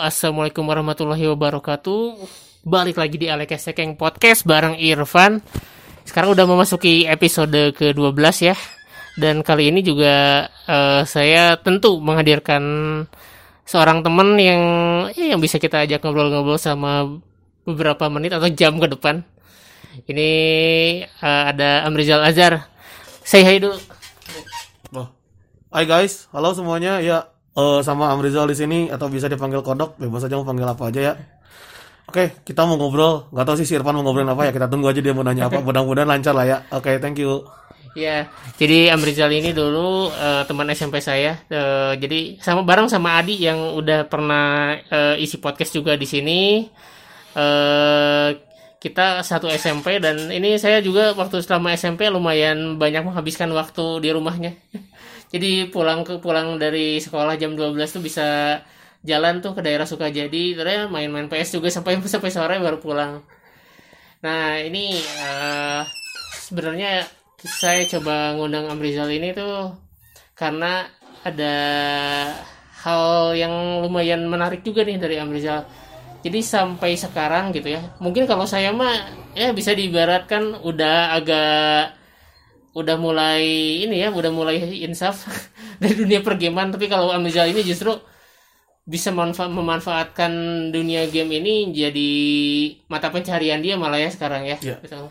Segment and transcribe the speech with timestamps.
[0.00, 2.24] Assalamualaikum warahmatullahi wabarakatuh.
[2.64, 5.44] Balik lagi di Alek Sekeng Podcast bareng Irfan.
[6.08, 8.56] Sekarang udah memasuki episode ke-12 ya.
[9.20, 12.64] Dan kali ini juga eh, saya tentu menghadirkan
[13.68, 14.62] seorang teman yang
[15.12, 17.20] eh, yang bisa kita ajak ngobrol-ngobrol sama
[17.68, 19.20] beberapa menit atau jam ke depan.
[20.08, 20.30] Ini
[21.04, 22.72] eh, ada Amrizal Azhar.
[23.20, 23.76] Say hi dulu.
[24.96, 25.12] Oh.
[25.68, 27.04] Hai guys, halo semuanya.
[27.04, 27.28] Ya,
[27.60, 31.00] eh, sama Amrizal di sini atau bisa dipanggil Kodok, bebas aja mau panggil apa aja
[31.12, 31.14] ya.
[32.10, 33.30] Oke, kita mau ngobrol.
[33.30, 34.52] Gak tahu sih si Irfan mau ngobrolin apa ya.
[34.56, 35.62] Kita tunggu aja dia mau nanya apa.
[35.66, 36.58] Mudah-mudahan lancar lah ya.
[36.74, 37.46] Oke, thank you.
[37.94, 41.38] Ya, jadi Amrizal ini dulu eh, teman SMP saya.
[41.46, 46.66] Eh, jadi sama bareng sama Adi yang udah pernah eh, isi podcast juga di sini.
[47.34, 48.28] Eh,
[48.80, 54.10] kita satu SMP dan ini saya juga waktu selama SMP lumayan banyak menghabiskan waktu di
[54.10, 54.54] rumahnya.
[55.30, 58.58] jadi pulang ke pulang dari sekolah jam 12 tuh bisa
[59.06, 63.22] jalan tuh ke daerah Sukajadi, terus ya main-main PS juga sampai sampai sore baru pulang.
[64.20, 65.80] Nah, ini eh,
[66.34, 67.06] sebenarnya
[67.40, 69.72] saya coba ngundang Amrizal ini tuh
[70.36, 70.84] karena
[71.24, 71.56] ada
[72.84, 75.64] hal yang lumayan menarik juga nih dari Amrizal.
[76.20, 77.80] Jadi sampai sekarang gitu ya.
[77.96, 78.92] Mungkin kalau saya mah
[79.32, 81.99] ya bisa diibaratkan udah agak
[82.76, 83.42] udah mulai
[83.86, 85.26] ini ya, udah mulai insaf
[85.82, 87.94] dari dunia pergaman, tapi kalau Amrizal ini justru
[88.90, 90.32] bisa manfa- memanfaatkan
[90.74, 92.10] dunia game ini jadi
[92.90, 94.56] mata pencarian dia malah ya sekarang ya.
[94.58, 94.76] Iya.
[94.82, 95.06] Betul.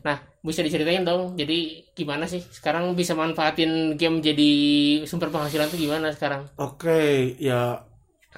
[0.00, 1.36] Nah, bisa diceritain dong.
[1.36, 4.50] Jadi gimana sih sekarang bisa manfaatin game jadi
[5.04, 6.48] sumber penghasilan tuh gimana sekarang?
[6.56, 7.91] Oke, ya.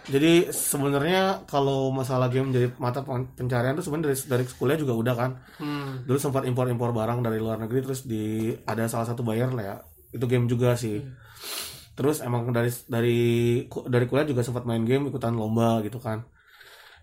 [0.04, 4.92] Jadi sebenarnya kalau masalah game jadi mata pen- pencarian tuh sebenarnya dari, dari kuliah juga
[4.92, 5.30] udah kan.
[5.56, 6.04] Hmm.
[6.04, 9.76] Dulu sempat impor-impor barang dari luar negeri terus di ada salah satu buyer lah ya.
[10.12, 11.00] Itu game juga sih.
[11.94, 13.18] Terus emang dari dari
[13.68, 16.20] dari kuliah juga sempat main game ikutan lomba gitu kan.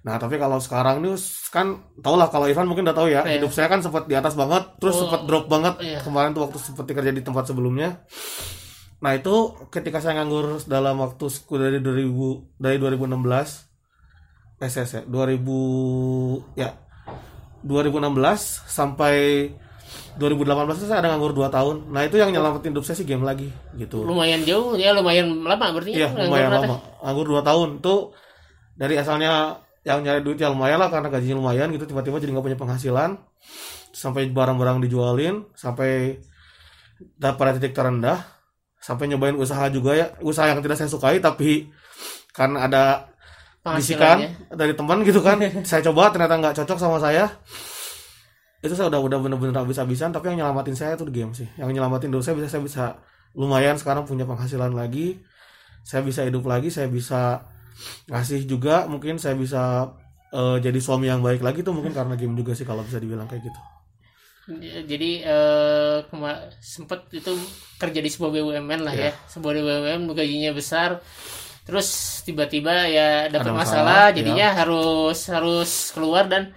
[0.01, 1.13] Nah tapi kalau sekarang nih
[1.49, 3.37] kan tau lah kalau Ivan mungkin udah tahu ya Iya.
[3.37, 6.01] hidup saya kan sempat di atas banget terus Oh, sempat drop banget iya.
[6.01, 8.01] kemarin tuh waktu sempat kerja di tempat sebelumnya.
[9.01, 9.35] Nah itu
[9.73, 11.25] ketika saya nganggur dalam waktu
[11.57, 16.69] dari 2000 dari 2016 SS ya 2000 ya
[17.65, 18.13] 2016
[18.69, 19.49] sampai
[20.21, 21.75] 2018 itu saya ada nganggur 2 tahun.
[21.89, 24.05] Nah itu yang nyelamatin hidup saya sih game lagi gitu.
[24.05, 26.77] Lumayan jauh ya, lumayan lama berarti Iya ya, lumayan nganggur lama.
[27.01, 27.99] Nganggur 2 tahun tuh
[28.77, 32.45] dari asalnya yang nyari duit ya lumayan lah karena gajinya lumayan gitu tiba-tiba jadi nggak
[32.45, 33.17] punya penghasilan
[33.89, 36.21] sampai barang-barang dijualin sampai
[37.17, 38.40] dapat pada titik terendah
[38.81, 40.07] sampai nyobain usaha juga ya.
[40.19, 41.69] Usaha yang tidak saya sukai tapi
[42.33, 42.83] karena ada
[43.61, 45.37] bisikan dari teman gitu kan
[45.69, 47.29] saya coba ternyata nggak cocok sama saya.
[48.61, 51.47] Itu saya udah udah bener-bener habis-habisan tapi yang nyelamatin saya itu game sih.
[51.55, 52.85] Yang nyelamatin dulu saya bisa saya bisa
[53.37, 55.21] lumayan sekarang punya penghasilan lagi.
[55.81, 57.41] Saya bisa hidup lagi saya bisa
[58.09, 59.93] ngasih juga mungkin saya bisa
[60.33, 63.25] eh, jadi suami yang baik lagi tuh mungkin karena game juga sih kalau bisa dibilang
[63.25, 63.61] kayak gitu
[64.59, 67.31] Jadi eh kema- sempet itu
[67.77, 69.09] kerja di sebuah BUMN lah Iya.
[69.09, 70.99] ya, sebuah BUMN gajinya besar.
[71.61, 71.87] Terus
[72.25, 74.15] tiba-tiba ya dapat masalah, masalah, iya.
[74.17, 76.51] jadinya harus harus keluar dan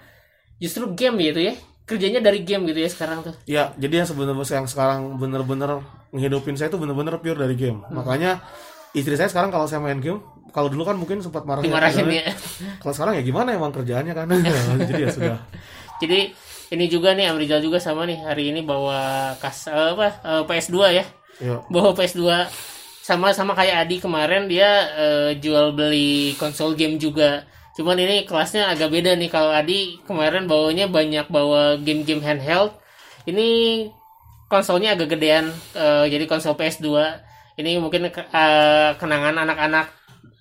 [0.56, 1.54] justru game gitu ya.
[1.84, 3.34] Kerjanya dari game gitu ya sekarang tuh.
[3.44, 5.84] Ya, jadi yang sebenarnya yang sekarang bener-bener
[6.16, 7.84] menghidupin saya itu bener-bener pure dari game.
[7.84, 8.00] Hmm.
[8.00, 8.41] Makanya
[8.97, 10.25] istri saya sekarang kalau saya main game,
[10.56, 12.33] kalau dulu kan mungkin sempat marah Dimarahin ya.
[12.81, 14.27] Kalau sekarang ya gimana emang kerjaannya kan?
[14.88, 15.38] jadi ya sudah.
[16.00, 16.33] Jadi
[16.74, 20.76] ini juga nih Amrizal juga sama nih hari ini bawa kas eh, apa eh, PS2
[20.90, 21.04] ya.
[21.42, 21.66] Yuk.
[21.66, 22.46] bawa PS2
[23.04, 27.44] sama sama kayak Adi kemarin dia eh, jual beli konsol game juga.
[27.74, 32.70] Cuman ini kelasnya agak beda nih kalau Adi kemarin bawanya banyak bawa game-game handheld.
[33.26, 33.48] Ini
[34.46, 36.86] konsolnya agak gedean eh, jadi konsol PS2.
[37.58, 39.86] Ini mungkin eh, kenangan anak-anak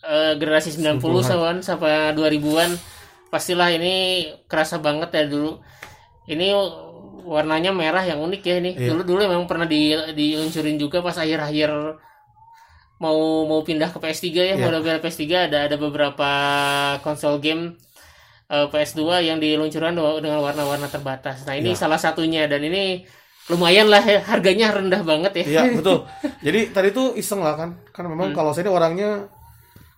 [0.05, 1.25] eh, generasi 90 90-an.
[1.25, 2.71] sawan sampai 2000-an.
[3.33, 5.57] Pastilah ini kerasa banget ya dulu.
[6.25, 6.47] Ini
[7.23, 8.71] warnanya merah yang unik ya ini.
[8.75, 8.89] Iya.
[8.95, 11.71] Dulu dulu memang pernah di diluncurin juga pas akhir-akhir
[12.99, 14.63] mau mau pindah ke PS3 ya, Iya.
[14.63, 16.29] mau pindah ke PS3 ada ada beberapa
[17.03, 17.75] konsol game
[18.47, 21.43] eh, PS2 yang diluncurkan dengan warna-warna terbatas.
[21.43, 21.79] Nah, ini Iya.
[21.79, 23.01] salah satunya dan ini
[23.51, 25.45] lumayan lah ya, harganya rendah banget ya.
[25.47, 26.07] Iya, betul.
[26.39, 27.75] Jadi tadi tuh iseng lah kan.
[27.91, 28.37] Kan memang Hmm.
[28.37, 29.09] kalau saya ini orangnya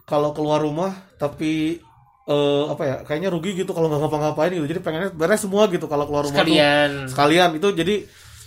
[0.06, 1.82] kalau keluar rumah tapi
[2.26, 2.96] eh, apa ya?
[3.06, 4.66] Kayaknya rugi gitu kalau nggak ngapa-ngapain gitu.
[4.66, 6.50] Jadi pengennya beres semua gitu kalau keluar rumah tuh.
[6.50, 6.90] Sekalian.
[7.08, 7.96] sekalian itu jadi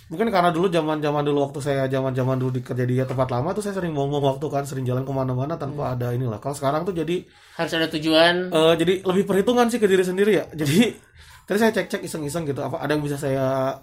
[0.09, 3.29] mungkin karena dulu zaman zaman dulu waktu saya zaman zaman dulu di kerja di tempat
[3.29, 6.57] lama tuh saya sering ngomong waktu kan sering jalan ke mana-mana tanpa ada inilah kalau
[6.57, 8.49] sekarang tuh jadi Harus ada tujuan.
[8.49, 10.97] eh, jadi lebih perhitungan sih ke diri sendiri ya jadi
[11.45, 13.77] tadi saya cek-cek iseng-iseng gitu apa ada yang bisa saya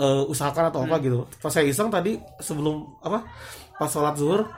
[0.00, 3.28] eh, usahakan atau apa gitu pas saya iseng tadi sebelum apa
[3.76, 4.48] pas sholat zuhur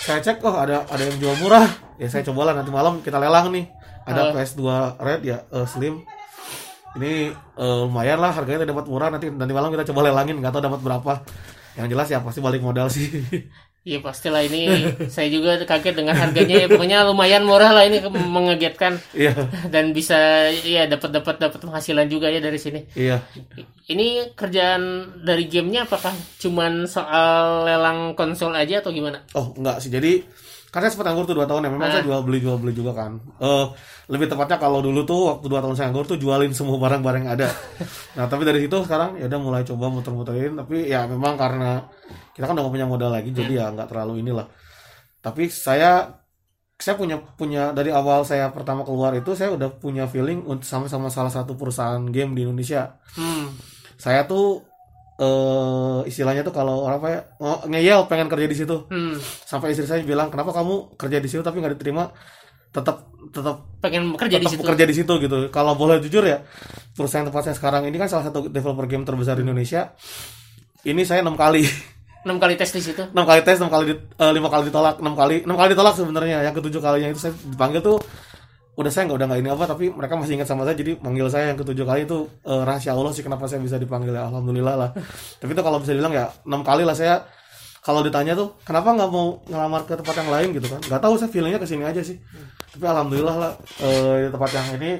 [0.00, 1.68] saya cek oh ada ada yang jual murah
[2.00, 3.68] ya saya cobalah nanti malam kita lelang nih
[4.08, 4.32] ada Oh.
[4.32, 4.62] PS2
[4.96, 5.94] Red ya eh, Slim.
[6.96, 9.12] Ini eh, lumayan lah harganya dapat murah.
[9.12, 11.12] Nanti nanti malam kita coba lelangin nggak tahu dapat berapa.
[11.78, 13.06] Yang jelas ya pasti balik modal sih.
[13.86, 14.84] Iya pastilah ini.
[15.08, 16.66] Saya juga kaget dengan harganya ya.
[16.68, 19.00] Pokoknya lumayan murah lah ini mengagetkan.
[19.16, 19.32] Iya.
[19.72, 22.84] Dan bisa ya dapat dapat dapat penghasilan juga ya dari sini.
[22.92, 23.24] iya.
[23.88, 29.24] Ini kerjaan dari gamenya apakah cuman soal lelang konsol aja atau gimana?
[29.32, 29.88] oh enggak sih.
[29.88, 30.20] Jadi
[30.68, 31.70] saya sempat nganggur tuh 2 tahun ya.
[31.72, 31.92] Memang Ah.
[31.96, 33.16] saya jual beli jual beli juga kan.
[33.40, 33.66] Eh
[34.08, 37.32] lebih tepatnya kalau dulu tuh waktu 2 tahun saya nganggur tuh jualin semua barang-barang yang
[37.40, 37.48] ada.
[38.16, 40.52] Nah tapi dari situ sekarang ya udah mulai coba muter-muterin.
[40.54, 41.82] Tapi ya memang karena
[42.36, 44.46] kita kan udah gak punya modal lagi jadi ya nggak terlalu inilah.
[45.24, 46.20] Tapi saya
[46.78, 50.86] saya punya punya dari awal saya pertama keluar itu saya udah punya feeling untuk sama
[50.86, 53.00] sama salah satu perusahaan game di Indonesia.
[53.18, 53.50] Hmm.
[53.98, 54.62] saya tuh
[55.18, 57.20] eh istilahnya tuh kalau orang apa ya
[57.66, 59.18] ngeyel pengen kerja di situ Hmm.
[59.18, 62.06] sampai istri saya bilang kenapa kamu kerja di situ tapi nggak diterima
[62.68, 64.62] tetap tetap Pengen bekerja di tetap situ.
[64.62, 66.38] bekerja di situ gitu kalau boleh jujur ya
[66.92, 69.90] perusahaan tempat saya sekarang ini kan salah satu developer game terbesar di Indonesia
[70.84, 71.66] ini saya enam kali
[72.20, 73.02] 6 kali tes di situ.
[73.08, 75.94] enam kali tes enam kali di- eh, lima kali ditolak enam kali enam kali ditolak
[75.94, 77.96] sebenarnya yang ketujuh kalinya itu saya dipanggil tuh
[78.78, 81.26] udah saya nggak udah nggak ini apa tapi mereka masih ingat sama saya jadi manggil
[81.26, 84.74] saya yang ketujuh kali itu eh, rahasia Allah sih kenapa saya bisa dipanggil ya alhamdulillah
[84.78, 84.90] lah.
[85.42, 87.26] Tapi itu kalau bisa dibilang ya enam kali lah saya
[87.82, 90.78] kalau ditanya tuh kenapa nggak mau ngelamar ke tempat yang lain gitu kan?
[90.86, 92.22] Nggak tahu saya feelingnya ke sini aja sih.
[92.78, 93.52] Tapi alhamdulillah lah
[93.82, 94.90] eh, di tempat yang ini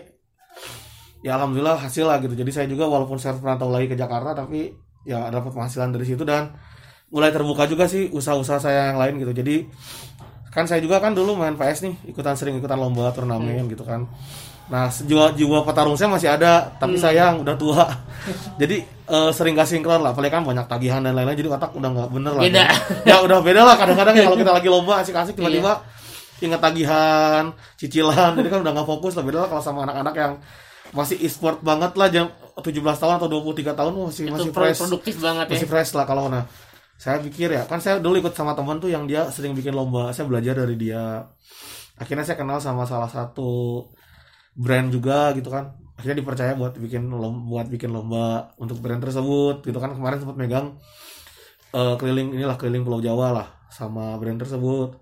[1.23, 2.35] ya alhamdulillah hasil lah gitu.
[2.35, 4.75] Jadi saya juga walaupun saya pernah tahu lagi ke Jakarta tapi
[5.07, 6.51] ya dapat penghasilan dari situ dan
[7.15, 9.31] mulai terbuka juga sih usaha-usaha saya yang lain gitu.
[9.31, 9.71] Jadi
[10.59, 14.11] kan saya juga kan dulu main PS nih ikutan sering ikutan lomba turnamen gitu kan.
[14.69, 17.87] Nah jiwa jiwa petarung saya masih ada tapi sayang udah tua.
[18.61, 20.11] Jadi eh, sering gak sinkron lah.
[20.11, 22.43] Apalagi kan banyak tagihan dan lain-lain jadi otak udah nggak bener lah.
[22.43, 22.67] Beda.
[23.07, 25.73] ya udah beda lah kadang-kadang ya kalau kita lagi lomba asik-asik tiba-tiba
[26.39, 29.25] inget tagihan cicilan jadi kan udah nggak fokus lah.
[29.25, 30.33] Beda lah kalau sama anak-anak yang
[30.93, 32.27] masih e-sport banget lah jam
[32.59, 34.79] 17 tahun atau 23 tahun masih Itu masih fresh.
[34.81, 35.53] produktif banget ya.
[35.55, 36.49] masih fresh lah kalau nah
[36.99, 40.11] saya pikir ya kan saya dulu ikut sama teman tuh yang dia sering bikin lomba.
[40.11, 41.23] Saya belajar dari dia.
[41.95, 43.87] Akhirnya saya kenal sama salah satu
[44.59, 45.79] brand juga gitu kan.
[45.95, 49.95] Akhirnya dipercaya buat bikin lomba, buat bikin lomba untuk brand tersebut gitu kan.
[49.95, 50.67] Kemarin sempat megang
[51.71, 54.99] eh, keliling inilah keliling Pulau Jawa lah sama brand tersebut.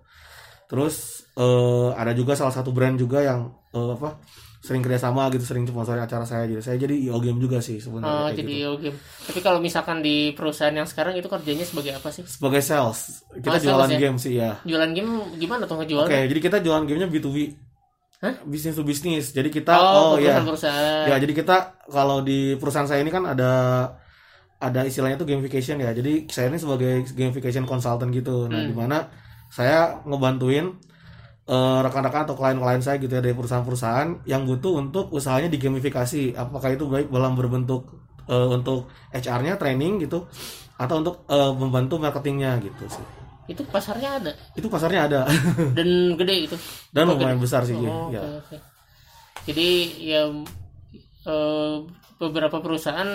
[0.69, 4.21] Terus eh, ada juga salah satu brand juga yang eh, apa
[4.67, 8.11] sering kerjasama gitu sering sponsori acara saya gitu saya jadi IO game juga sih sebenarnya
[8.11, 8.61] Oh, jadi gitu.
[8.67, 8.97] IO game.
[8.99, 12.27] Tapi kalau misalkan di perusahaan yang sekarang itu kerjanya sebagai apa sih?
[12.27, 13.97] sebagai sales kita Oh, sales jualan ya?
[13.97, 16.05] game sih ya Jualan game gimana tuh ngejual?
[16.05, 17.37] Oke, jadi kita jualan gamenya B2B.
[18.17, 18.33] Hah?
[18.43, 19.29] Bisnis to bisnis.
[19.29, 20.41] Jadi kita oh, Oh, ya.
[20.41, 21.05] perusahaan-perusahaan.
[21.05, 21.55] Ya, jadi kita
[21.87, 23.51] kalau di perusahaan saya ini kan ada
[24.57, 25.93] ada istilahnya tuh gamification ya.
[25.93, 28.49] Jadi saya ini sebagai gamification consultant gitu.
[28.49, 28.69] Nah, Hmm.
[28.69, 28.97] di mana
[29.53, 30.73] saya ngebantuin
[31.47, 36.35] eh, rekan-rekan atau klien-klien saya gitu ya dari perusahaan-perusahaan yang butuh untuk usahanya digamifikasi.
[36.35, 37.87] Apakah itu baik dalam berbentuk
[38.27, 40.27] eh, untuk HR-nya training gitu
[40.77, 43.05] atau untuk eh, membantu marketingnya gitu sih.
[43.47, 45.19] Itu pasarnya ada Itu pasarnya ada
[45.77, 46.57] dan gede itu.
[46.91, 47.43] dan Oh, lumayan gede.
[47.47, 48.21] besar sih Oh, ya.
[48.21, 48.57] oke, oke.
[49.47, 49.69] Jadi
[50.03, 50.27] ya
[51.27, 51.75] eh,
[52.19, 53.07] beberapa perusahaan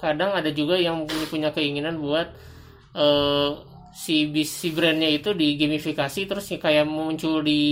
[0.00, 2.28] kadang ada juga yang punya, keinginan buat
[2.94, 3.50] eh,
[3.92, 7.62] si bis si brandnya itu di gamifikasi terus ya kayak muncul di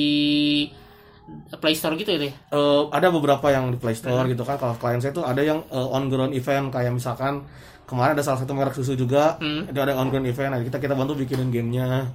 [1.56, 2.28] Play Store gitu ya.
[2.28, 4.61] Eh, ada beberapa yang di Play Store gitu kan.
[4.61, 6.68] Kalau klien saya tuh ada yang eh, on ground event.
[6.68, 7.49] Kayak misalkan
[7.88, 9.40] kemarin ada salah satu merek susu juga.
[9.40, 9.64] Hmm.
[9.64, 10.52] itu ada on ground event.
[10.52, 12.12] Nah, kita kita bantu bikinin gamenya.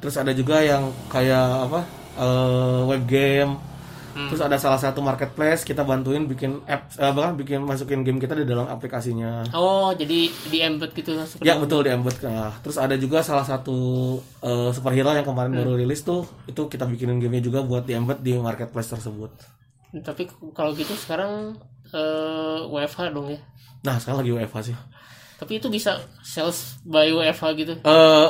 [0.00, 1.80] Terus ada juga yang kayak apa?
[2.16, 3.69] Eh, web game
[4.20, 4.28] Hmm.
[4.28, 8.34] terus ada salah satu marketplace kita bantuin bikin app eh, bahkan bikin masukin game kita
[8.34, 12.92] di dalam aplikasinya Oh, jadi di embed gitu Ya betul di embed nah, terus ada
[12.94, 13.72] juga salah satu
[14.40, 15.60] eh, superhero yang kemarin Hmm.
[15.62, 19.30] baru rilis tuh itu kita bikinin gamenya juga buat di embed di marketplace tersebut
[19.96, 21.56] Tapi kalau gitu sekarang
[21.88, 23.40] eh, WFH dong ya.
[23.80, 24.76] nah sekarang lagi WFH sih
[25.36, 27.72] Tapi itu bisa sales by WFH gitu.
[27.78, 28.28] eh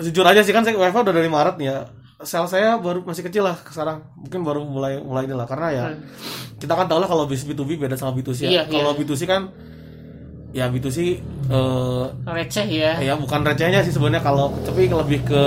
[0.00, 1.78] jujur aja sih kan saya WFH udah dari Maret nih ya.
[2.18, 4.02] Sel saya baru masih kecil lah sekarang.
[4.18, 5.84] Mungkin baru mulai mulai ini lah karena ya
[6.58, 8.50] kita kan tahu lah kalau bisnis B2B beda sama B2C ya.
[8.50, 8.98] Iya, kalau iya.
[8.98, 9.42] B2C kan
[10.50, 10.98] ya B2C
[11.48, 12.98] eh Receh ya.
[12.98, 15.42] ya bukan recehnya sih sebenarnya kalau tapi lebih ke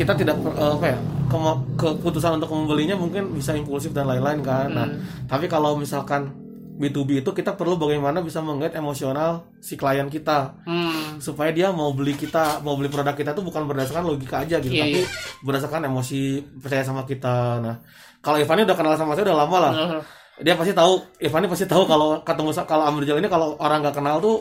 [0.00, 4.68] kita tidak eh, apa ya kema- keputusan untuk membelinya mungkin bisa impulsif dan lain-lain kan.
[4.72, 4.88] Nah,
[5.28, 6.32] tapi kalau misalkan
[6.72, 11.18] B2B itu kita perlu bagaimana bisa menggait emosional si klien kita Hmm.
[11.18, 14.72] supaya dia mau beli kita mau beli produk kita tuh bukan berdasarkan logika aja gitu
[14.72, 15.06] Iya, tapi iya.
[15.40, 16.20] berdasarkan emosi
[16.58, 17.76] percaya sama kita nah
[18.18, 20.00] kalau Ivani udah kenal sama saya udah lama lah Oh,
[20.40, 24.16] dia pasti tahu Ivani pasti tahu kalau ketemu kalau Amrizal ini kalau orang nggak kenal
[24.16, 24.40] tuh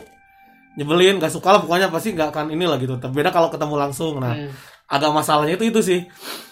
[0.72, 4.18] nyebelin gak suka lah pokoknya pasti nggak akan inilah gitu tapi beda kalau ketemu langsung
[4.18, 4.48] nah Hmm.
[4.88, 6.00] agak masalahnya itu itu sih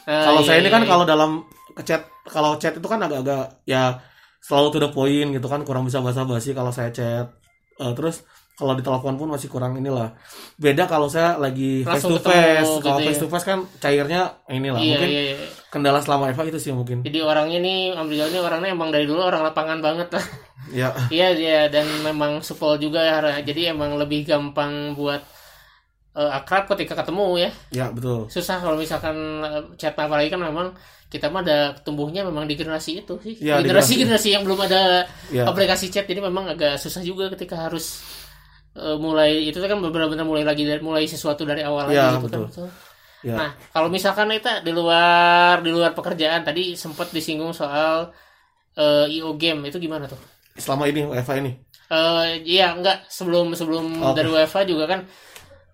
[0.04, 0.90] Eh, kalau iya, saya ini iya, kan iya.
[0.90, 1.32] kalau dalam
[1.72, 3.96] ke chat kalau chat itu kan agak-agak ya
[4.44, 7.40] selalu to the point gitu kan kurang bisa basa-basi kalau saya chat
[7.80, 8.28] Eh, terus
[8.60, 10.12] kalau di telepon pun masih kurang inilah
[10.60, 13.06] beda kalau saya lagi face Langsung to ketemu face gitu kalau ya.
[13.08, 15.36] face to face kan cairnya inilah iya, mungkin iya, iya.
[15.72, 19.24] kendala selama Eva itu sih mungkin Jadi orangnya nih Amrizal ini orangnya emang dari dulu
[19.24, 20.26] orang lapangan banget lah.
[20.76, 20.92] ya
[21.24, 23.40] Iya iya dan memang supel juga ya.
[23.40, 25.24] Jadi emang lebih gampang buat
[26.18, 27.50] eh, akrab ketika ketemu ya.
[27.74, 30.74] ya betul Susah kalau misalkan eh, chat apalagi kan memang
[31.10, 33.34] kita mah ada tumbuhnya memang di generasi itu sih.
[33.42, 37.66] Di generasi generasi yang belum ada ya aplikasi chat jadi memang agak susah juga ketika
[37.70, 38.06] harus
[38.78, 42.28] eh, mulai itu kan benar-benar mulai lagi dari mulai sesuatu dari awal Iya, lagi gitu
[42.30, 42.42] kan.
[42.46, 42.46] betul.
[42.50, 42.70] betul.
[43.20, 48.14] ya Nah, kalau misalkan itu di luar di luar pekerjaan tadi sempat disinggung soal
[48.78, 50.20] eh, IO game itu gimana tuh?
[50.60, 51.52] selama ini Eva ini
[51.90, 54.14] Eh iya enggak sebelum sebelum Oke.
[54.14, 55.00] dari UEFA juga kan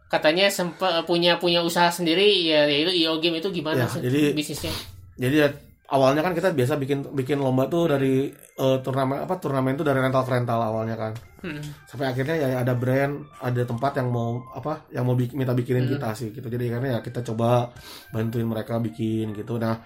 [0.06, 4.32] katanya sempat punya punya usaha sendiri ya yaitu IO game itu gimana Ya, sih jadi-
[4.32, 4.74] bisnisnya?
[5.16, 5.48] Jadi ya,
[5.88, 9.98] awalnya kan kita biasa bikin bikin lomba tuh dari eh, turnamen apa turnamen tuh dari
[9.98, 11.14] rental rental awalnya kan.
[11.40, 11.62] Hmm.
[11.86, 15.86] Sampai akhirnya ya ada brand, ada tempat yang mau apa yang mau bik- minta bikinin
[15.86, 15.94] Hmm.
[15.94, 16.46] kita sih gitu.
[16.46, 17.70] Jadi akhirnya ya kita coba
[18.10, 19.56] bantuin mereka bikin gitu.
[19.56, 19.80] Nah,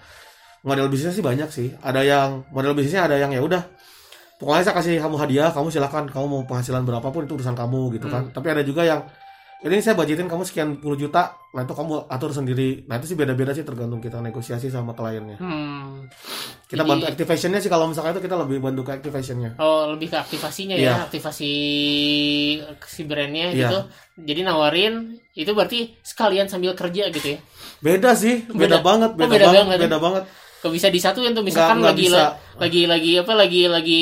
[0.60, 1.68] model bisnisnya sih banyak sih.
[1.78, 3.62] Ada yang model bisnisnya ada yang ya udah
[4.36, 8.08] pokoknya saya kasih kamu hadiah, kamu silakan kamu mau penghasilan berapapun itu urusan kamu gitu
[8.08, 8.28] kan.
[8.30, 9.00] Tapi ada juga yang
[9.60, 12.88] ini saya budgetin kamu sekian puluh juta, nah itu kamu atur sendiri.
[12.88, 15.36] Nah itu sih beda-beda sih tergantung kita negosiasi sama kliennya.
[15.36, 16.08] Hmm.
[16.64, 19.60] Kita Jadi- bantu activationnya sih kalau misalkan itu kita lebih bantu ke activationnya.
[19.60, 20.86] Oh, lebih ke aktivasinya Iya.
[20.88, 21.50] ya, aktivasi
[22.86, 23.68] si brandnya Iya.
[23.68, 23.78] gitu.
[24.20, 24.94] Jadi nawarin
[25.32, 27.38] itu berarti sekalian sambil kerja gitu ya.
[27.80, 28.76] Beda sih, Beda.
[28.76, 29.80] beda, banget, Oh, beda, beda banget, banget.
[29.88, 30.24] beda banget.
[30.60, 32.24] Kok bisa disatuin tuh misalkan Nggak- nggak lagi bisa.
[32.60, 34.00] lagi lagi apa lagi lagi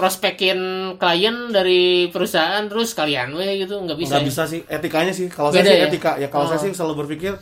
[0.00, 0.58] prospekin
[0.96, 4.16] klien dari perusahaan terus kalian weh gitu nggak bisa.
[4.16, 4.28] Nggak ya?
[4.32, 5.28] bisa sih, etikanya sih.
[5.28, 5.88] Kalau Beda saya sih ya?
[5.92, 6.50] etika, ya kalau Oh.
[6.50, 7.36] saya sih selalu berpikir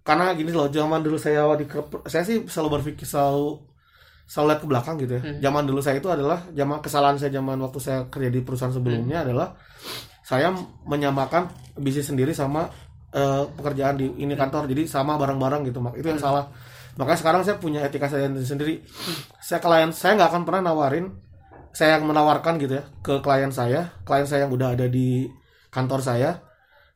[0.00, 1.66] karena gini loh, zaman dulu saya di
[2.06, 3.58] saya sih selalu berpikir selalu
[4.24, 5.22] selalu lihat ke belakang gitu ya.
[5.22, 5.38] Hmm.
[5.40, 9.22] Zaman dulu saya itu adalah zaman kesalahan saya zaman waktu saya kerja di perusahaan sebelumnya
[9.22, 9.26] Hmm.
[9.26, 9.48] adalah
[10.22, 10.54] saya
[10.84, 12.70] menyamakan bisnis sendiri sama
[13.10, 14.68] eh, pekerjaan di ini kantor.
[14.68, 15.80] Jadi sama bareng-bareng gitu.
[15.80, 16.26] Mak- Itu yang Hmm.
[16.28, 16.44] salah.
[16.96, 18.84] Makanya sekarang saya punya etika saya sendiri.
[19.38, 21.06] Saya klien saya nggak akan pernah nawarin
[21.76, 25.28] saya yang menawarkan gitu ya ke klien saya, klien saya yang udah ada di
[25.68, 26.40] kantor saya,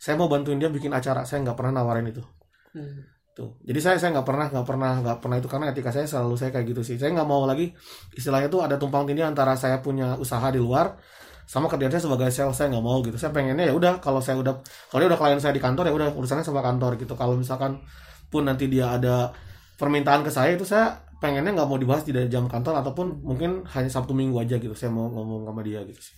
[0.01, 2.25] saya mau bantuin dia bikin acara, saya nggak pernah nawarin itu.
[2.73, 3.05] Hmm.
[3.37, 3.61] Tuh.
[3.61, 6.51] Jadi saya saya nggak pernah nggak pernah nggak pernah itu karena etika saya selalu saya
[6.57, 6.97] kayak gitu sih.
[6.97, 7.77] Saya nggak mau lagi
[8.17, 10.97] istilahnya tuh ada tumpang tindih antara saya punya usaha di luar
[11.45, 13.21] sama kerjaan saya sebagai sales saya nggak mau gitu.
[13.21, 15.95] Saya pengennya ya udah kalau saya udah kalau dia udah klien saya di kantor ya
[15.95, 17.13] udah urusannya sama kantor gitu.
[17.21, 17.85] Kalau misalkan
[18.33, 19.29] pun nanti dia ada
[19.77, 23.93] permintaan ke saya itu saya pengennya nggak mau dibahas di jam kantor ataupun mungkin hanya
[23.93, 24.73] sabtu minggu aja gitu.
[24.73, 26.15] Saya mau ngomong sama dia gitu sih.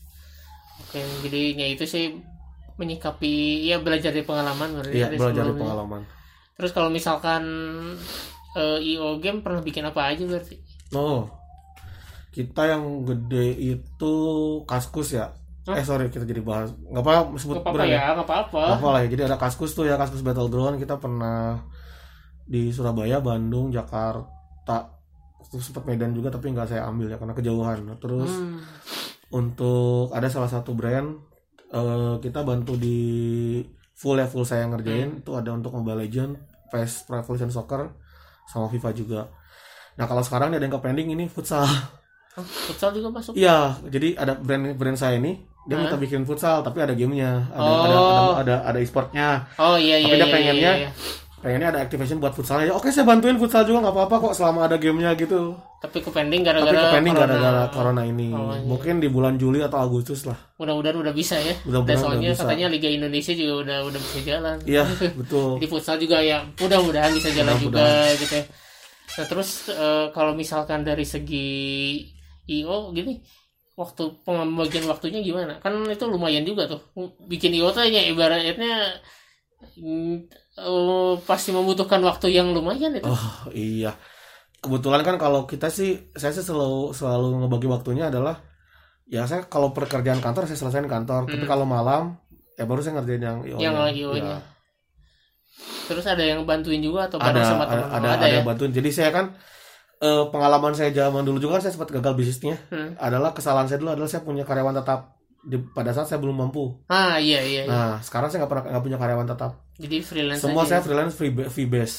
[0.83, 2.17] Oke, jadi ya itu sih
[2.81, 6.01] menyikapi ya belajar dari pengalaman berarti Iya dari belajar dari pengalaman.
[6.57, 7.43] Terus kalau misalkan
[8.57, 10.57] eh, IO game pernah bikin apa aja berarti?
[10.95, 11.29] Oh,
[12.33, 14.15] kita yang gede itu
[14.65, 15.37] kaskus ya.
[15.69, 15.79] Hah?
[15.79, 16.75] Eh sorry kita jadi bahas.
[16.75, 18.63] Nggak apa sebut Gak apa-apa brand ya, gak apa-apa.
[18.67, 19.09] Nggak apa lah ya.
[19.13, 21.63] Jadi ada kaskus tuh ya kaskus Battleground kita pernah
[22.43, 24.42] di Surabaya, Bandung, Jakarta.
[24.65, 27.79] Terus sempat Medan juga tapi nggak saya ambil ya karena kejauhan.
[27.99, 28.61] Terus Hmm.
[29.31, 31.19] untuk ada salah satu brand
[31.69, 33.01] eh, kita bantu di
[33.93, 36.37] full ya full saya ngerjain itu ada untuk Mobile Legend,
[36.69, 37.89] PES Pro Evolution Soccer
[38.45, 39.21] sama FIFA juga.
[39.95, 41.65] Nah kalau sekarang ada yang ke pending ini futsal.
[42.33, 43.33] Oh, futsal juga masuk.
[43.33, 45.85] Iya, jadi ada brand brand saya ini dia Hah?
[45.85, 47.85] minta bikin futsal tapi ada gamenya, ada Oh.
[47.85, 49.49] ada ada ada, ada e-sportnya.
[49.57, 50.91] Oh iya iya Tapi dia iya, pengennya- iya, iya.
[51.43, 52.71] Pengennya ada activation buat futsal ya.
[52.71, 55.59] Oke saya bantuin futsal juga nggak apa-apa kok selama ada gamenya gitu.
[55.83, 57.27] Tapi ke pending Tapi gara-gara ke pending corona.
[57.35, 58.31] gara-gara corona ini.
[58.31, 58.63] Oh, iya.
[58.63, 60.39] Mungkin di bulan Juli atau Agustus lah.
[60.63, 61.51] Mudah-mudahan udah bisa ya.
[61.67, 62.47] Mudah-mudahan soalnya udah bisa.
[62.47, 64.57] katanya Liga Indonesia juga udah udah bisa jalan.
[64.63, 64.85] Iya,
[65.19, 65.51] betul.
[65.59, 67.83] Di futsal juga ya mudah-mudahan bisa jalan juga
[68.15, 68.45] gitu ya.
[69.13, 71.51] Nah, terus eh, kalau misalkan dari segi
[72.47, 73.19] IO gini
[73.75, 75.59] waktu pembagian waktunya gimana?
[75.59, 76.79] Kan itu lumayan juga tuh.
[77.27, 79.03] Bikin IO tuh ya ibaratnya
[79.79, 80.17] mm,
[80.59, 83.07] eh, pasti membutuhkan waktu yang lumayan itu.
[83.07, 83.97] Oh iya.
[84.63, 88.39] Kebetulan kan kalau kita sih, saya sih selalu selalu ngebagi waktunya adalah
[89.11, 91.27] ya saya kalau pekerjaan kantor saya selesaiin kantor.
[91.27, 92.17] Tapi kalau malam
[92.55, 93.59] ya baru saya ngerjain yang IO.
[93.59, 93.65] Hmm.
[93.65, 93.75] Yang.
[93.99, 94.37] IO-nya.
[94.39, 94.39] Ya.
[95.91, 97.91] Terus ada yang bantuin juga atau ada sama ada teman?
[97.91, 98.35] ada, Oh, ada ya.
[98.39, 98.71] yang bantuin.
[98.71, 99.35] Jadi saya kan
[99.99, 102.57] eh, pengalaman saya zaman dulu juga kan saya sempat gagal bisnisnya.
[102.71, 102.95] Hmm.
[103.03, 106.71] Adalah kesalahan saya dulu adalah saya punya karyawan tetap di, pada saat saya belum mampu.
[106.87, 107.63] Ah iya iya.
[107.67, 107.71] iya.
[107.71, 109.53] Nah sekarang saya nggak pernah nggak punya karyawan tetap.
[109.75, 110.71] Jadi freelance Semua aja.
[110.71, 111.97] saya freelance free fee base.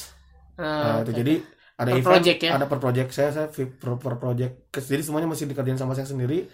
[0.56, 1.18] Ah, Nah, itu oke.
[1.20, 1.34] jadi
[1.74, 2.50] ada Per event, project ya?
[2.54, 3.66] ada per project saya saya per,
[3.98, 4.52] per project.
[4.72, 6.46] Jadi semuanya masih dikerjain sama saya sendiri.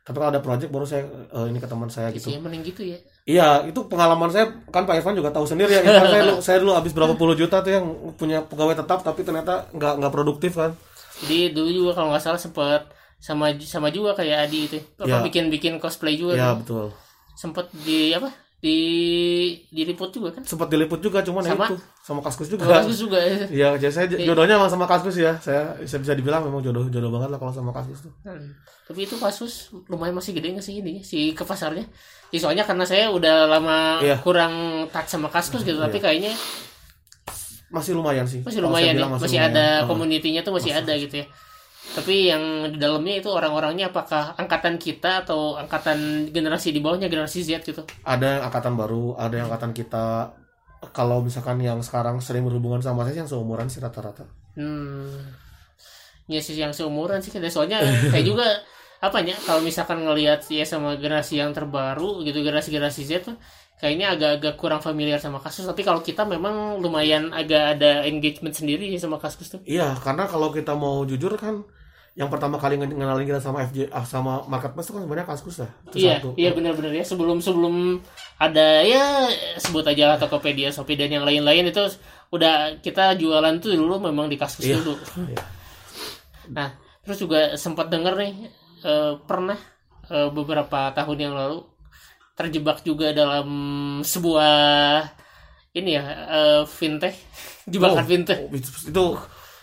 [0.00, 2.82] tapi kalau ada project baru saya eh, ini ke teman saya gitu Sih, mending gitu
[2.82, 2.98] ya.
[3.28, 6.58] iya itu pengalaman saya kan Pak Irfan juga tahu sendiri ya Irfan saya, dulu- saya
[6.58, 7.86] dulu habis berapa puluh juta tuh yang
[8.16, 10.72] punya pegawai tetap tapi ternyata nggak nggak produktif kan
[11.20, 12.80] Jadi dulu juga kalau nggak salah sempet
[13.20, 14.78] sama sama juga kayak Adi itu.
[14.96, 15.20] Apa Ya.
[15.20, 16.34] bikin bikin cosplay juga.
[16.34, 16.64] ya kan?
[16.64, 16.88] betul
[17.32, 18.28] Sempet di apa?
[18.60, 18.76] Di
[19.68, 20.42] diliput juga kan?
[20.42, 21.64] sempat diliput juga cuman ya Sama?
[21.64, 23.48] itu sama kaskus juga Bagus juga ya.
[23.48, 25.32] Iya, jadi saya jodohnya emang sama kaskus ya.
[25.38, 28.12] Saya bisa bisa dibilang memang jodoh jodoh banget lah kalau sama kaskus tuh.
[28.20, 28.52] Hmm.
[28.84, 29.52] Tapi itu kasus
[29.86, 31.88] lumayan masih gede nggak sih ini si ke pasarnya?
[32.28, 34.20] Ya, soalnya karena saya udah lama Iya.
[34.20, 34.52] kurang
[34.88, 36.36] touch sama kaskus gitu, tapi kayaknya
[37.70, 38.42] Masih lumayan sih.
[38.42, 39.50] masih lumayan ya, bilang masih, lumayan.
[39.52, 41.26] ada komunitinya tuh masih ada gitu ya.
[41.90, 47.42] Tapi yang di dalamnya itu orang-orangnya apakah angkatan kita atau angkatan generasi di bawahnya generasi
[47.42, 47.82] Z gitu?
[48.06, 50.30] Ada yang angkatan baru, ada yang angkatan kita.
[50.94, 54.24] Kalau misalkan yang sekarang sering berhubungan sama saya sih yang seumuran sih rata-rata.
[54.54, 55.34] Hmm.
[56.30, 57.82] Ya sih yang seumuran sih soalnya
[58.14, 58.46] kayak juga
[59.00, 63.36] apanya kalau misalkan ngelihat ya sama generasi yang terbaru gitu generasi-generasi Z tuh
[63.80, 68.92] kayaknya agak-agak kurang familiar sama kasus tapi kalau kita memang lumayan agak ada engagement sendiri
[69.00, 71.64] sama kasus tuh Iya, karena kalau kita mau jujur kan
[72.12, 75.56] yang pertama kali nge- ngenalin kita sama FJ ah, sama marketplace itu kan sebenarnya kaskus
[75.56, 75.68] ya.
[75.86, 76.28] Itu iya satu.
[76.34, 78.02] iya benar-benar ya sebelum sebelum
[78.36, 81.80] ada ya sebut aja Tokopedia Shopee dan yang lain-lain itu
[82.28, 84.78] udah kita jualan tuh dulu memang di kasus Iya.
[84.78, 84.98] dulu
[85.32, 85.42] Iya.
[86.50, 86.68] Nah,
[87.00, 88.32] terus juga sempat denger nih
[88.82, 89.58] eh, pernah
[90.06, 91.62] eh, beberapa tahun yang lalu
[92.32, 93.48] terjebak juga dalam
[94.02, 94.54] sebuah
[95.72, 97.14] ini ya eh, fintech
[97.70, 98.38] jebakan Oh, fintech.
[98.40, 99.04] oh, itu, itu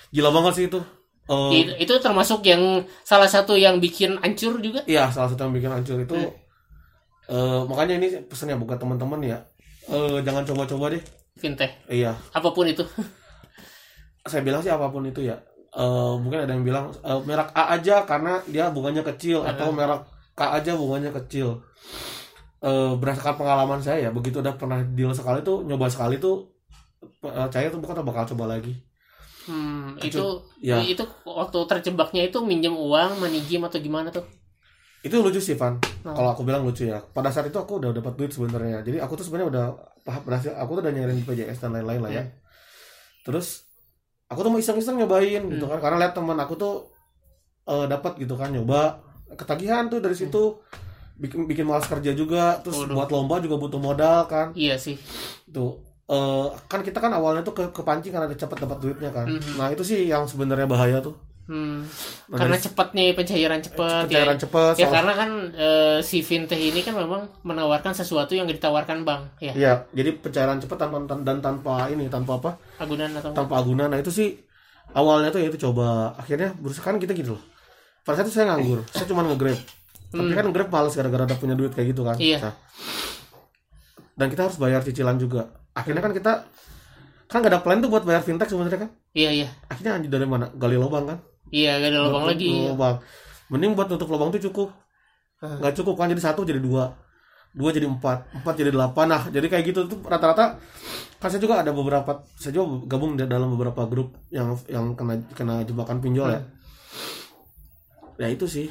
[0.10, 0.80] gila banget sih itu.
[1.28, 4.80] Eh, Itu, itu termasuk yang salah satu yang bikin hancur juga.
[4.88, 6.16] Iya, salah satu yang bikin hancur itu
[7.28, 9.38] eh, makanya ini pesannya buat teman-teman ya.
[9.92, 11.04] Eh, jangan coba-coba deh.
[11.38, 12.82] Fintech, Iya, apa pun itu.
[14.32, 15.36] saya bilang sih apa pun itu ya.
[15.78, 20.08] Eh, mungkin ada yang bilang eh, merek A aja karena dia bunganya kecil atau merek
[20.32, 21.60] K aja bunganya kecil.
[22.58, 26.50] Eh, berdasarkan pengalaman saya ya, begitu udah pernah deal sekali tuh nyoba sekali tuh
[27.22, 28.74] eh, saya tuh bukan bakal coba lagi.
[29.48, 30.84] Hmm, itu ya.
[30.84, 34.28] itu waktu terjebaknya itu minjem uang, manijim atau gimana tuh?
[35.02, 35.80] Itu lucu sih, Van.
[36.04, 36.12] Oh.
[36.12, 37.00] Kalau aku bilang lucu ya.
[37.00, 38.84] Pada saat itu aku udah dapat duit sebenarnya.
[38.84, 39.66] Jadi aku tuh sebenarnya udah
[40.04, 40.52] paham berhasil.
[40.60, 42.24] Aku tuh udah nyairin PJS dan lain-lain lah ya.
[43.24, 43.64] Terus
[44.28, 45.80] aku tuh mau iseng-iseng nyobain gitu kan.
[45.80, 46.76] Karena lihat teman aku tuh
[47.68, 49.04] eh, dapat gitu kan nyoba
[49.36, 50.56] ketagihan tuh dari situ
[51.20, 52.96] bikin bikin malas kerja juga terus Waduh.
[52.96, 54.96] buat lomba juga butuh modal kan Iya sih.
[55.50, 59.60] tuh Eh, kan kita kan awalnya tuh ke kepancing karena cepat dapat duitnya kan Mhm.
[59.60, 61.12] nah itu sih yang sebenarnya bahaya tuh
[61.48, 61.80] Hmm.
[62.28, 64.20] Nah, Karena dari cepat nih pencairan cepat ya.
[64.20, 68.44] pencairan cepat Ya soal- karena kan eh, si fintech ini kan memang menawarkan sesuatu yang
[68.46, 72.52] ditawarkan bank ya Iya, jadi pencairan cepat tanpa tan- dan tanpa ini, tanpa apa?
[72.78, 73.88] agunan atau Tanpa agunan.
[73.88, 74.36] Nah, itu sih
[74.92, 76.12] awalnya tuh ya itu coba.
[76.14, 77.44] Akhirnya berusaha kan kita gitu loh.
[78.02, 79.60] Pada saat itu saya nganggur, saya cuma nge-grab.
[80.10, 82.16] Tapi kan nge-grab males gara-gara udah punya duit kayak gitu kan.
[82.18, 82.40] Iya.
[82.42, 82.54] Nah,
[84.16, 85.48] dan kita harus bayar cicilan juga.
[85.78, 86.34] Akhirnya kan kita
[87.28, 88.90] kan gak ada plan tuh buat bayar fintech sebenarnya kan.
[89.14, 90.50] iya iya Akhirnya anjir dari mana?
[90.58, 91.18] Gali lubang kan?
[91.54, 92.96] iya gak ada lubang Buat lagi Lubang.
[93.48, 94.70] Mending buat nutup lubang tuh cukup.
[95.38, 96.98] Nggak cukup kan jadi satu jadi dua.
[97.58, 99.06] Dua jadi empat, empat jadi delapan.
[99.10, 100.60] Nah, jadi kayak gitu tuh rata-rata
[101.18, 105.66] kan saya juga ada beberapa saya juga gabung dalam beberapa grup yang yang kena kena
[105.66, 106.42] jebakan pinjol ya.
[108.18, 108.68] Ya itu sih.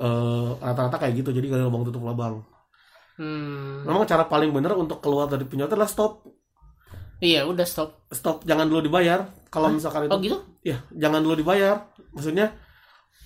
[0.00, 2.44] Eh rata-rata kayak gitu jadi gali lubang tutup lubang.
[3.16, 3.84] Hmm.
[3.84, 6.24] Memang cara paling bener untuk keluar dari pinjol adalah stop.
[7.18, 9.24] iya udah stop Stop, jangan dulu dibayar.
[9.48, 11.88] Kalau misalkan itu oh gitu ya jangan dulu dibayar.
[12.12, 12.52] Maksudnya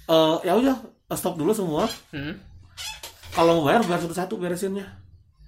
[0.06, 0.76] eh ya udah
[1.12, 1.84] stop dulu semua.
[2.10, 2.34] hmm.
[3.30, 4.86] kalau mau bayar bayar satu-satu beresinnya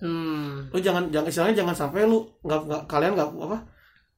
[0.03, 0.67] Hmm.
[0.75, 3.59] lu jangan jangan istilahnya jangan sampai lu nggak nggak kalian nggak apa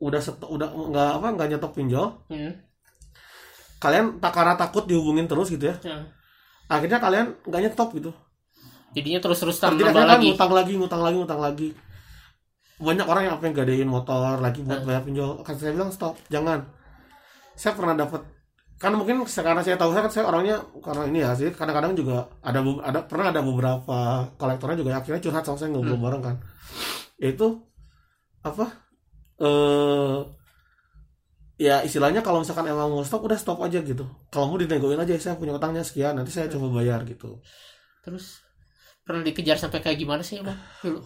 [0.00, 2.56] udah seto, udah nggak apa nggak nyetok pinjol Hmm.
[3.76, 6.08] kalian tak karena takut dihubungin terus gitu ya Ya.
[6.68, 8.16] akhirnya kalian nggak nyetop gitu
[8.94, 10.26] jadinya terjadi akhirnya kan lagi.
[10.30, 11.68] ngutang lagi ngutang lagi ngutang lagi.
[12.74, 16.14] Banyak orang yang apa yang gadein motor lagi buat bayar pinjol kan saya bilang stop
[16.30, 16.62] jangan.
[17.54, 18.22] Saya pernah dapat
[18.74, 22.26] kan mungkin sekarang saya tahu saya kan saya orangnya karena ini ya sih kadang-kadang juga
[22.42, 26.36] ada ada pernah ada beberapa kolektornya juga akhirnya curhat sama saya ngobrol bareng kan.
[27.18, 27.62] Yaitu
[28.42, 28.66] apa
[29.38, 30.18] eh
[31.54, 34.02] ya istilahnya kalau misalkan emang mau stop udah stop aja gitu.
[34.34, 37.38] Kalau mau dinegoin aja saya punya utangnya sekian nanti saya coba bayar gitu.
[38.02, 38.42] Terus
[39.04, 41.04] pernah dikejar sampai kayak gimana sih emang dulu.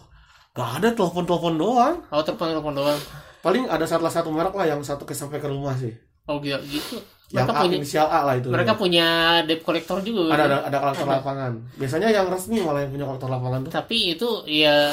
[0.55, 1.95] Gak ada telepon-telepon doang.
[2.09, 2.99] Oh telepon telepon doang.
[3.43, 5.91] Paling ada salah satu merek lah yang satu ke sampai ke rumah sih.
[6.25, 6.97] Oh gitu gitu.
[7.29, 9.05] Yang mereka A, punya inisial A lah itu mereka punya
[9.45, 10.33] debt collector juga.
[10.33, 11.53] Ada ada ada kolektor lapangan.
[11.77, 13.71] Biasanya yang resmi malah yang punya kolektor lapangan tuh.
[13.75, 14.89] Tapi itu ya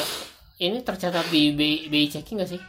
[0.60, 2.60] ini tercatat di BI, checking nggak sih?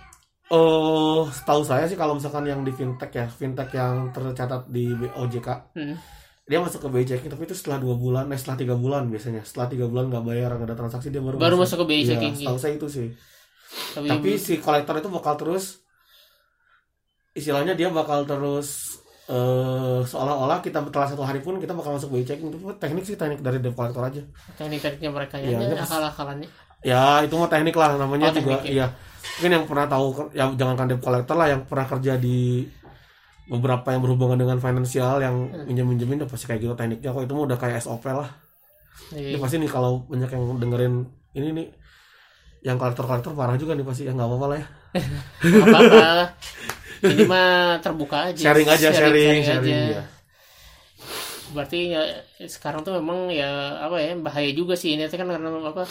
[0.47, 5.75] Eh setahu saya sih kalau misalkan yang di fintech ya fintech yang tercatat di OJK
[5.75, 5.95] hmm.
[6.47, 9.41] Dia masuk ke BI checking tapi itu setelah dua bulan eh setelah tiga bulan biasanya.
[9.43, 11.77] Setelah tiga bulan nggak bayar nggak ada transaksi dia baru Baru masuk.
[11.83, 13.07] ke BI Iya, checking, setahu saya itu sih.
[13.93, 15.63] Tapi, tapi si kolektor itu bakal terus
[17.37, 22.23] istilahnya dia bakal terus eh seolah-olah kita telah satu hari pun kita bakal masuk BI
[22.23, 24.21] checking itu teknik sih teknik dari debt collector aja.
[24.55, 26.49] Teknik-tekniknya mereka ya, pas- akal-akalannya.
[26.85, 28.87] Ya itu mah teknik lah namanya Oh, juga teknik, iya.
[29.37, 32.63] Mungkin yang pernah tahu ya jangankan debt collector lah yang pernah kerja di
[33.47, 35.65] beberapa yang berhubungan dengan finansial yang Hmm.
[35.65, 38.29] minjem minjemin udah pasti kayak gitu tekniknya kok itu mah udah kayak SOP lah
[39.15, 39.33] Iya.
[39.33, 40.93] ini pasti nih kalau banyak yang dengerin
[41.31, 41.67] ini nih
[42.65, 44.67] yang kolektor kolektor parah juga nih pasti ya nggak apa-apa lah ya
[45.63, 46.07] apa-apa
[47.07, 50.01] ini mah terbuka aja sharing aja sharing sharing, aja.
[50.01, 50.03] ya.
[51.55, 52.01] berarti ya
[52.43, 53.47] sekarang tuh memang ya
[53.79, 55.87] apa ya bahaya juga sih ini kan karena apa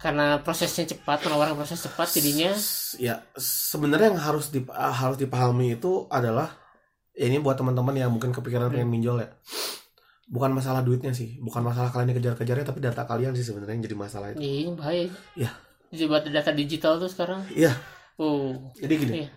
[0.00, 2.56] karena prosesnya cepat penawaran proses cepat jadinya.
[2.96, 6.56] Ya sebenarnya yang harus dip- ah, harus dipahami itu adalah
[7.12, 9.28] ya ini buat teman-teman yang mungkin kepikiran pengen minjol ya.
[10.24, 13.96] Bukan masalah duitnya sih bukan masalah kalian dikejar-kejarnya tapi data kalian sih sebenarnya yang jadi
[13.98, 14.40] masalah itu.
[14.40, 15.04] Ya, ini bahaya
[15.36, 15.50] Iya.
[15.92, 17.44] jadi buat data digital tuh sekarang?
[17.52, 17.76] Iya.
[18.16, 18.56] Oh.
[18.78, 19.30] Jadi gini Iya.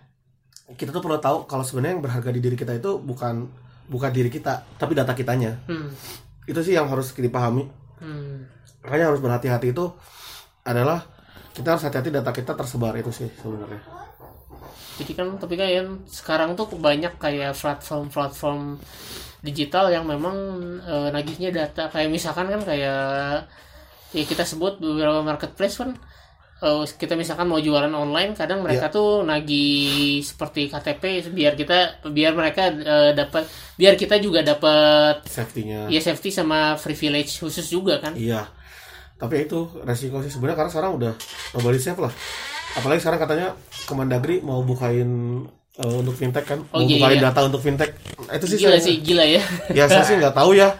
[0.80, 3.52] kita tuh perlu tahu kalau sebenarnya yang berharga di diri kita itu bukan
[3.84, 5.60] bukan diri kita tapi data kitanya.
[5.68, 5.92] Hmm.
[6.44, 7.68] itu sih yang harus dipahami.
[8.00, 8.44] Hmm.
[8.80, 9.84] makanya harus berhati-hati itu
[10.64, 11.04] adalah
[11.54, 13.80] kita harus hati-hati data kita tersebar itu sih sebenarnya.
[14.98, 18.78] Jadi kan tapi kan yang sekarang tuh banyak kayak platform-platform
[19.44, 20.34] digital yang memang
[20.82, 21.92] eh, nagihnya data.
[21.92, 23.46] Kayak misalkan kan kayak
[24.14, 25.94] ya kita sebut beberapa marketplace kan
[26.62, 32.32] eh, kita misalkan mau jualan online kadang mereka tuh nagih seperti KTP biar kita biar
[32.34, 35.90] mereka eh, dapat biar kita juga dapat safety-nya.
[35.90, 38.14] ya safety sama privilege khusus juga kan.
[38.14, 38.63] Iya.
[39.16, 41.12] Tapi itu resiko sih sebenarnya karena sekarang udah
[41.52, 42.12] nobody safe lah.
[42.74, 43.48] Apalagi sekarang katanya
[43.84, 45.10] Kemendagri mau bukain
[45.74, 47.24] eh, untuk fintech kan, Oh, mau iya, bukain iya.
[47.24, 47.90] data untuk fintech.
[48.20, 50.70] Nah, Itu sih gila saya- sih gila ya Ya saya sih nggak tahu ya.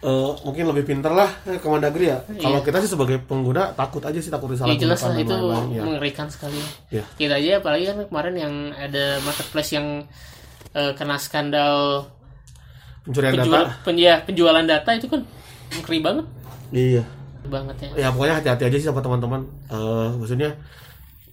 [0.00, 2.18] Eh, mungkin lebih pinter lah eh, Kemendagri ya.
[2.36, 2.64] Kalau Iya.
[2.64, 5.34] kita sih sebagai pengguna takut aja sih takut ya disalahgunakan jelas lah itu
[5.70, 5.82] ya.
[5.82, 6.56] mengerikan sekali
[6.88, 7.04] Iya.
[7.14, 10.08] kita aja apalagi kan kemarin yang ada marketplace yang
[10.72, 12.06] eh, kena skandal
[13.02, 13.72] Pencurian penjual, data.
[13.82, 15.20] pen- ya, penjualan data itu kan
[15.76, 16.26] ngeri banget
[16.70, 17.02] Iya.
[17.54, 17.90] Banget ya.
[18.02, 19.42] Ya pokoknya hati-hati aja sih sama teman-teman.
[19.74, 20.50] Eh, maksudnya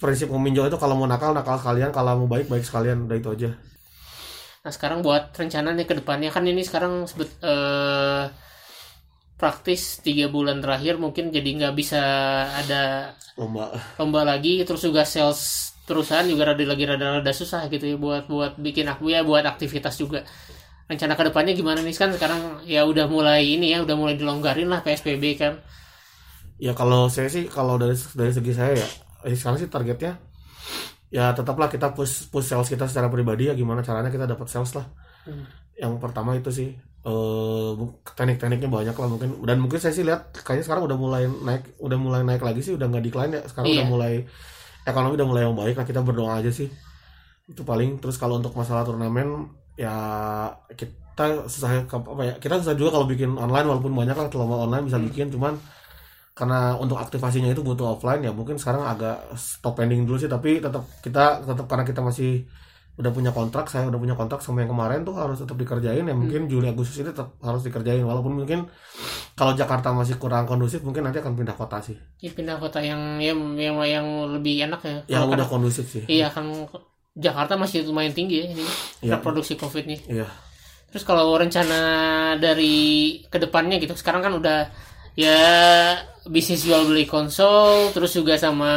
[0.01, 3.30] prinsip meminjol itu kalau mau nakal nakal sekalian, kalau mau baik baik sekalian, udah itu
[3.36, 3.49] aja.
[4.63, 6.30] nah sekarang buat rencana nih ke depannya.
[6.36, 8.23] Kan ini sekarang sebet eh,
[9.38, 10.97] praktis tiga bulan terakhir.
[11.03, 12.01] Mungkin jadi nggak bisa
[12.62, 13.65] ada Lomba.
[13.99, 14.63] lomba lagi.
[14.67, 15.41] Terus juga sales
[15.88, 19.95] perusahaan juga rada lagi rada-rada susah gitu ya buat buat bikin aku ya buat aktivitas
[20.01, 20.19] juga.
[20.89, 21.95] Rencana ke depannya gimana nih?
[21.95, 25.53] Kan sekarang ya udah mulai ini ya udah mulai dilonggarin lah psbb kan
[26.58, 28.88] Ya kalau saya sih kalau dari dari segi saya ya
[29.26, 30.17] eh, sekarang sih targetnya
[31.08, 34.74] ya tetaplah kita push push sales kita secara pribadi ya gimana caranya kita dapat sales
[34.74, 34.86] lah.
[35.24, 35.46] Hmm.
[35.78, 36.70] Yang pertama itu sih
[37.08, 37.72] eh
[38.17, 41.96] teknik-tekniknya banyak lah mungkin dan mungkin saya sih lihat kayaknya sekarang udah mulai naik udah
[41.96, 43.76] mulai naik lagi sih udah nggak decline ya sekarang Iya.
[43.80, 44.13] udah mulai
[44.84, 46.67] ekonomi udah mulai membaik lah kita berdoa aja sih
[47.48, 49.48] itu paling terus kalau untuk masalah turnamen
[49.80, 49.96] ya
[50.76, 54.84] kita susah apa ya kita susah juga kalau bikin online walaupun banyak lah lomba online
[54.91, 55.56] bisa bikin cuman
[56.38, 60.62] karena untuk aktivasinya itu butuh offline ya mungkin sekarang agak stop pending dulu sih tapi
[60.62, 62.45] tetap kita tetap karena kita masih
[62.97, 66.15] udah punya kontrak saya udah punya kontrak sama yang kemarin tuh harus tetap dikerjain ya
[66.17, 68.65] mungkin Juli Agustus ini tetap harus dikerjain walaupun mungkin
[69.34, 71.93] kalau Jakarta masih kurang kondusif mungkin nanti akan pindah kota sih.
[71.93, 74.97] Ini pindah kota yang yang yang, yang lebih enak ya.
[75.06, 76.04] Yang Kalau udah kan- kondusif sih.
[76.10, 76.50] Iya kan
[77.13, 78.65] Jakarta masih lumayan tinggi ya ini
[79.06, 79.21] Iya.
[79.21, 80.02] reproduksi covidnya.
[80.10, 80.26] Iya.
[80.89, 81.80] Terus kalau rencana
[82.41, 82.78] dari
[83.30, 84.73] ke depannya gitu sekarang kan udah
[85.17, 85.41] ya
[86.30, 88.71] bisnis jual beli konsol terus juga sama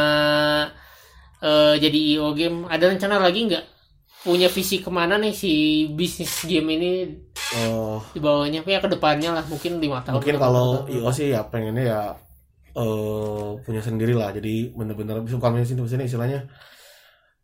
[1.44, 2.64] eh, jadi IO game.
[2.64, 3.64] Ada rencana lagi nggak?
[4.20, 5.53] Punya visi ke mana nih si
[5.92, 6.92] bisnis game ini?
[7.57, 8.64] Eh, di bawahnya.
[8.64, 10.88] Ya ke depannya lah mungkin lima tahun mungkin kalau.
[10.88, 12.00] IO sih ya pengennya ya
[12.70, 14.33] eh punya sendiri lah.
[14.33, 16.40] Jadi bener-bener bukan punya sendiri maksudnya istilahnya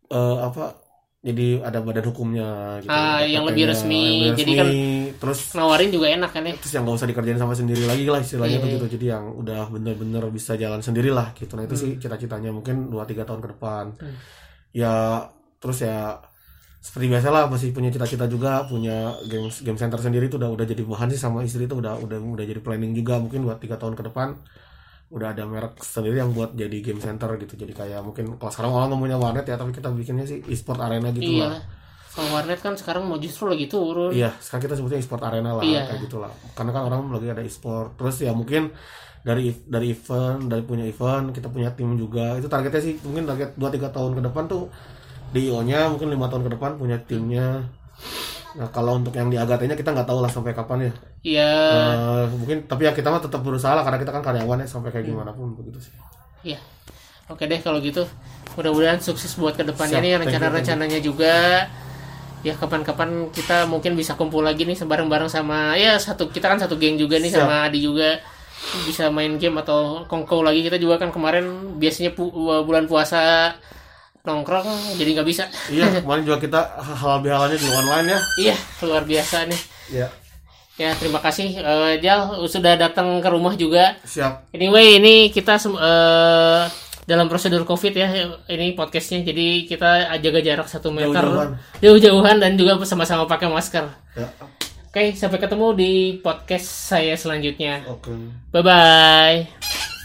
[0.06, 0.87] eh apa
[1.26, 2.92] jadi ada badan hukumnya gitu.
[2.94, 4.30] Ah, yang lebih resmi.
[4.38, 4.74] Jadi kan-.
[5.16, 6.55] Terus nawarin juga enak kan ya?
[6.57, 8.76] terus yang nggak usah dikerjain sama sendiri lagi lah istilahnya Iya, tuh iya.
[8.79, 11.52] gitu jadi yang udah bener-bener bisa jalan sendiri lah gitu.
[11.57, 13.85] Nah itu sih cita-citanya mungkin 2-3 tahun ke depan.
[14.00, 14.16] Hmm.
[14.76, 15.24] ya
[15.57, 16.20] terus ya
[16.85, 20.66] seperti biasa lah masih punya cita-cita juga punya game game center sendiri itu udah udah
[20.68, 23.74] jadi bahan sih sama istri itu udah udah udah jadi planning juga mungkin buat tiga
[23.81, 24.38] tahun ke depan.
[25.11, 27.55] Udah ada merek sendiri yang buat jadi game center gitu.
[27.59, 31.11] Jadi kayak mungkin kalau sekarang orang ngomongnya warnet ya tapi kita bikinnya sih e-sport arena
[31.11, 31.46] gitu iya.
[31.57, 31.61] lah
[32.16, 35.61] kalau warnet kan sekarang mau justru lagi turun Iya, sekarang kita sebutnya e-sport arena lah
[35.62, 35.85] Iya.
[35.85, 36.33] kayak gitulah.
[36.57, 37.92] Karena kan orang lagi ada e-sport.
[37.94, 38.72] Terus ya mungkin
[39.20, 42.40] dari dari event, dari punya event, kita punya tim juga.
[42.40, 44.72] Itu targetnya sih mungkin target 2 3 tahun ke depan tuh
[45.29, 47.68] di IO-nya mungkin lima tahun ke depan punya timnya.
[48.57, 50.92] Nah kalau untuk yang di Agatenya kita nggak tahu lah sampai kapan ya.
[51.26, 54.66] Iya, Eh, mungkin tapi ya kita mah tetap berusaha lah karena kita kan karyawan ya
[54.66, 55.92] sampai kayak gimana pun begitu sih.
[56.46, 56.57] iya.
[57.26, 58.07] Oke deh kalau gitu.
[58.55, 61.66] Mudah-mudahan sukses buat ke depannya Siap, nih rencana-rencananya juga.
[62.44, 66.77] Ya kapan-kapan kita mungkin bisa kumpul lagi nih bareng-bareng sama ya satu kita kan satu
[66.77, 67.42] geng juga nih Siap.
[67.42, 68.20] sama Adi juga.
[68.87, 70.64] Bisa main game atau kongko lagi.
[70.64, 72.33] Kita juga kan kemarin biasanya pu-
[72.64, 73.53] bulan puasa
[74.27, 75.44] nongkrong jadi nggak bisa.
[75.70, 78.18] Iya kemarin juga kita halal bihalalnya di online ya.
[78.42, 79.61] iya luar biasa nih.
[79.94, 80.09] Iya.
[80.77, 81.57] Ya terima kasih.
[81.57, 83.96] Eh, Jal sudah datang ke rumah juga.
[84.05, 84.53] Siap.
[84.53, 86.62] Anyway, ini kita eh,
[87.06, 88.08] dalam prosedur COVID ya,
[88.50, 89.22] ini podcastnya.
[89.22, 91.22] Jadi kita jaga jarak satu meter,
[91.78, 92.42] Jauh-jauhan.
[92.42, 93.86] dan juga sama-sama pakai masker.
[94.18, 94.28] Ya.
[94.90, 97.84] Oke, sampai ketemu di podcast saya selanjutnya.
[97.86, 98.10] Oke.
[98.50, 99.95] Bye bye.